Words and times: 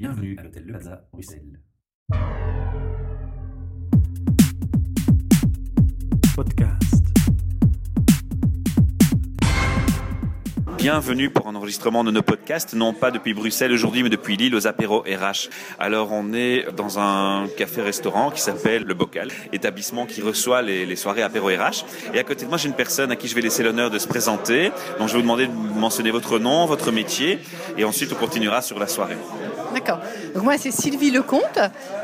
Bienvenue 0.00 0.36
à 0.38 0.44
l'hôtel 0.44 0.62
Le 0.64 0.74
Plaza, 0.74 1.04
Bruxelles. 1.12 1.60
Podcast. 6.36 7.04
Bienvenue 10.76 11.30
pour 11.30 11.48
un 11.48 11.56
enregistrement 11.56 12.04
de 12.04 12.12
nos 12.12 12.22
podcasts, 12.22 12.74
non 12.74 12.92
pas 12.92 13.10
depuis 13.10 13.34
Bruxelles 13.34 13.72
aujourd'hui, 13.72 14.04
mais 14.04 14.08
depuis 14.08 14.36
Lille 14.36 14.54
aux 14.54 14.68
apéros 14.68 15.00
RH. 15.00 15.50
Alors 15.80 16.12
on 16.12 16.32
est 16.32 16.70
dans 16.76 17.00
un 17.00 17.48
café-restaurant 17.56 18.30
qui 18.30 18.40
s'appelle 18.40 18.84
Le 18.84 18.94
Bocal, 18.94 19.32
établissement 19.52 20.06
qui 20.06 20.22
reçoit 20.22 20.62
les, 20.62 20.86
les 20.86 20.94
soirées 20.94 21.22
apéros 21.22 21.48
RH. 21.48 21.84
Et 22.14 22.20
à 22.20 22.22
côté 22.22 22.44
de 22.44 22.50
moi, 22.50 22.56
j'ai 22.56 22.68
une 22.68 22.76
personne 22.76 23.10
à 23.10 23.16
qui 23.16 23.26
je 23.26 23.34
vais 23.34 23.40
laisser 23.40 23.64
l'honneur 23.64 23.90
de 23.90 23.98
se 23.98 24.06
présenter. 24.06 24.70
Donc 25.00 25.08
je 25.08 25.14
vais 25.14 25.18
vous 25.18 25.22
demander 25.22 25.48
de 25.48 25.52
mentionner 25.52 26.12
votre 26.12 26.38
nom, 26.38 26.66
votre 26.66 26.92
métier, 26.92 27.40
et 27.76 27.82
ensuite 27.82 28.12
on 28.12 28.16
continuera 28.16 28.62
sur 28.62 28.78
la 28.78 28.86
soirée. 28.86 29.16
D'accord. 29.74 30.00
Donc 30.34 30.44
moi, 30.44 30.58
c'est 30.58 30.70
Sylvie 30.70 31.10
Lecomte. 31.10 31.58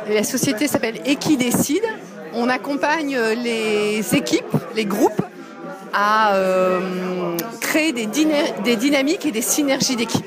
La 0.09 0.25
société 0.25 0.69
s'appelle 0.69 1.01
Equidécide. 1.07 1.85
On 2.35 2.49
accompagne 2.49 3.17
les 3.43 4.15
équipes, 4.15 4.57
les 4.75 4.85
groupes, 4.85 5.23
à 5.93 6.35
euh, 6.35 7.37
créer 7.61 7.93
des 7.93 8.07
dynamiques 8.77 9.25
et 9.25 9.31
des 9.31 9.43
synergies 9.43 9.97
d'équipe. 9.97 10.25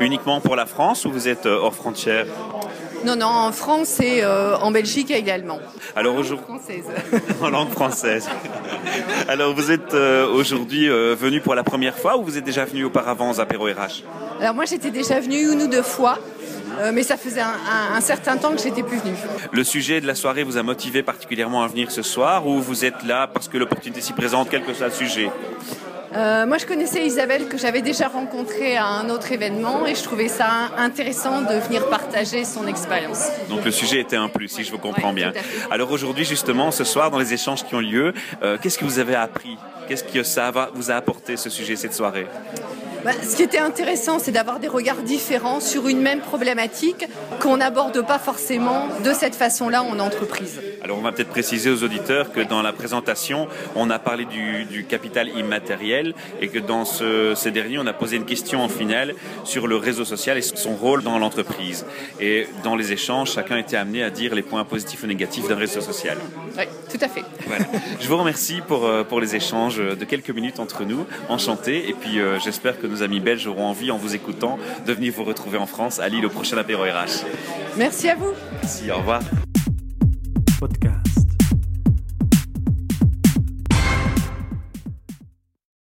Uniquement 0.00 0.40
pour 0.40 0.56
la 0.56 0.66
France 0.66 1.04
ou 1.04 1.12
vous 1.12 1.28
êtes 1.28 1.46
euh, 1.46 1.58
hors 1.60 1.74
frontières 1.74 2.26
Non, 3.04 3.16
non, 3.16 3.26
en 3.26 3.52
France 3.52 3.98
et 4.00 4.22
euh, 4.22 4.56
en 4.58 4.70
Belgique 4.70 5.10
également. 5.10 5.58
Alors 5.96 6.14
aujourd'hui, 6.16 6.46
Française. 6.46 6.84
en 7.42 7.50
langue 7.50 7.70
française. 7.70 8.28
Alors 9.28 9.54
vous 9.54 9.70
êtes 9.70 9.94
euh, 9.94 10.26
aujourd'hui 10.28 10.88
euh, 10.88 11.14
venu 11.18 11.40
pour 11.40 11.54
la 11.54 11.64
première 11.64 11.96
fois 11.98 12.16
ou 12.18 12.22
vous 12.24 12.38
êtes 12.38 12.44
déjà 12.44 12.64
venu 12.64 12.84
auparavant 12.84 13.30
aux 13.30 13.40
apéros 13.40 13.66
RH 13.66 14.04
Alors 14.40 14.54
moi, 14.54 14.64
j'étais 14.66 14.90
déjà 14.90 15.20
venue 15.20 15.52
une 15.52 15.62
ou 15.62 15.66
deux 15.68 15.82
fois, 15.82 16.18
mais 16.92 17.02
ça 17.02 17.16
faisait 17.16 17.40
un, 17.40 17.46
un- 17.48 17.96
un 17.96 18.00
certain 18.00 18.36
temps 18.36 18.52
que 18.52 18.60
j'étais 18.62 18.82
plus 18.82 18.98
venue. 18.98 19.16
Le 19.50 19.64
sujet 19.64 20.00
de 20.00 20.06
la 20.06 20.14
soirée 20.14 20.44
vous 20.44 20.56
a 20.56 20.62
motivé 20.62 21.02
particulièrement 21.02 21.62
à 21.62 21.66
venir 21.68 21.90
ce 21.90 22.02
soir 22.02 22.46
ou 22.46 22.60
vous 22.60 22.84
êtes 22.84 23.02
là 23.06 23.26
parce 23.26 23.48
que 23.48 23.58
l'opportunité 23.58 24.00
s'y 24.00 24.12
présente, 24.12 24.48
quel 24.50 24.62
que 24.64 24.72
soit 24.74 24.86
le 24.86 24.92
sujet? 24.92 25.30
Euh, 26.14 26.46
moi, 26.46 26.58
je 26.58 26.66
connaissais 26.66 27.04
Isabelle 27.06 27.48
que 27.48 27.56
j'avais 27.56 27.80
déjà 27.82 28.08
rencontrée 28.08 28.76
à 28.76 28.84
un 28.86 29.08
autre 29.08 29.32
événement 29.32 29.86
et 29.86 29.94
je 29.94 30.02
trouvais 30.02 30.28
ça 30.28 30.70
intéressant 30.76 31.40
de 31.42 31.54
venir 31.54 31.88
partager 31.88 32.44
son 32.44 32.66
expérience. 32.66 33.28
Donc 33.48 33.64
le 33.64 33.70
sujet 33.70 34.00
était 34.00 34.16
un 34.16 34.28
plus, 34.28 34.48
si 34.48 34.62
je 34.64 34.70
vous 34.70 34.78
comprends 34.78 35.08
Ouais, 35.08 35.14
bien. 35.14 35.32
Alors 35.70 35.90
aujourd'hui, 35.90 36.24
justement, 36.24 36.70
ce 36.70 36.84
soir, 36.84 37.10
dans 37.10 37.18
les 37.18 37.32
échanges 37.32 37.64
qui 37.64 37.74
ont 37.74 37.80
lieu, 37.80 38.12
euh, 38.42 38.58
qu'est-ce 38.60 38.78
que 38.78 38.84
vous 38.84 38.98
avez 38.98 39.14
appris? 39.14 39.56
Qu'est-ce 39.88 40.04
que 40.04 40.22
ça 40.22 40.50
va- 40.50 40.70
vous 40.74 40.90
a 40.90 40.94
apporté, 40.94 41.36
ce 41.36 41.48
sujet, 41.50 41.76
cette 41.76 41.94
soirée? 41.94 42.26
Bah, 43.04 43.10
ce 43.20 43.34
qui 43.34 43.42
était 43.42 43.58
intéressant, 43.58 44.20
c'est 44.20 44.30
d'avoir 44.30 44.60
des 44.60 44.68
regards 44.68 45.02
différents 45.02 45.58
sur 45.58 45.88
une 45.88 46.00
même 46.00 46.20
problématique 46.20 47.06
qu'on 47.40 47.56
n'aborde 47.56 48.06
pas 48.06 48.20
forcément 48.20 48.86
de 49.04 49.12
cette 49.12 49.34
façon-là 49.34 49.82
en 49.82 49.98
entreprise. 49.98 50.60
Alors 50.82 50.98
on 50.98 51.02
va 51.02 51.10
peut-être 51.10 51.30
préciser 51.30 51.70
aux 51.70 51.82
auditeurs 51.82 52.32
que 52.32 52.40
dans 52.40 52.62
la 52.62 52.72
présentation, 52.72 53.48
on 53.74 53.90
a 53.90 53.98
parlé 53.98 54.24
du, 54.24 54.66
du 54.66 54.84
capital 54.84 55.28
immatériel 55.28 56.14
et 56.40 56.48
que 56.48 56.60
dans 56.60 56.84
ce, 56.84 57.34
ces 57.34 57.50
derniers, 57.50 57.78
on 57.78 57.86
a 57.86 57.92
posé 57.92 58.16
une 58.16 58.24
question 58.24 58.62
en 58.62 58.68
finale 58.68 59.14
sur 59.42 59.66
le 59.66 59.76
réseau 59.76 60.04
social 60.04 60.38
et 60.38 60.42
son 60.42 60.76
rôle 60.76 61.02
dans 61.02 61.18
l'entreprise. 61.18 61.84
Et 62.20 62.46
dans 62.62 62.76
les 62.76 62.92
échanges, 62.92 63.32
chacun 63.32 63.56
était 63.56 63.76
amené 63.76 64.04
à 64.04 64.10
dire 64.10 64.34
les 64.34 64.42
points 64.42 64.64
positifs 64.64 65.02
ou 65.02 65.06
négatifs 65.06 65.48
d'un 65.48 65.56
réseau 65.56 65.80
social. 65.80 66.18
Oui, 66.56 66.64
tout 66.88 67.04
à 67.04 67.08
fait. 67.08 67.24
Voilà. 67.46 67.64
Je 68.00 68.06
vous 68.06 68.16
remercie 68.16 68.60
pour, 68.66 68.86
euh, 68.86 69.02
pour 69.02 69.20
les 69.20 69.34
échanges 69.34 69.78
de 69.78 70.04
quelques 70.04 70.30
minutes 70.30 70.60
entre 70.60 70.84
nous. 70.84 71.04
Enchanté. 71.28 71.88
Et 71.88 71.94
puis 71.94 72.20
euh, 72.20 72.38
j'espère 72.38 72.80
que 72.80 72.91
nos 72.92 73.02
amis 73.02 73.20
belges 73.20 73.46
auront 73.46 73.66
envie, 73.66 73.90
en 73.90 73.96
vous 73.96 74.14
écoutant, 74.14 74.58
de 74.86 74.92
venir 74.92 75.12
vous 75.16 75.24
retrouver 75.24 75.58
en 75.58 75.66
France 75.66 75.98
à 75.98 76.08
Lille 76.08 76.26
au 76.26 76.30
prochain 76.30 76.58
apéro 76.58 76.82
RH. 76.82 77.24
Merci 77.76 78.08
à 78.08 78.14
vous. 78.14 78.32
Merci, 78.62 78.90
au 78.90 78.96
revoir. 78.98 79.22